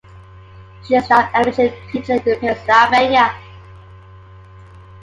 [0.83, 3.35] She is now an elementary teacher in Pennsylvania.